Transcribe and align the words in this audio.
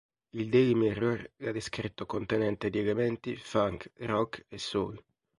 Il 0.31 0.49
Daily 0.49 0.73
Mirror 0.73 1.29
l'ha 1.35 1.51
descritto 1.51 2.07
contenente 2.07 2.71
di 2.71 2.79
elementi 2.79 3.35
funk, 3.35 3.91
rock 3.97 4.45
e 4.47 4.57
soul. 4.57 4.99